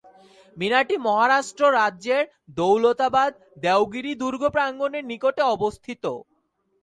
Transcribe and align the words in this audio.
মিনারটি 0.57 0.95
মহারাষ্ট্র 1.05 1.63
রাজ্যের 1.79 2.23
দৌলতাবাদ-দেওগিরি 2.57 4.13
দুর্গ 4.21 4.41
প্রাঙ্গণের 4.55 5.03
নিকটে 5.11 5.43
অবস্থিত। 5.55 6.03